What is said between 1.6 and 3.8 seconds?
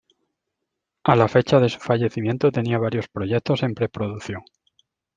su fallecimiento tenía varios proyectos en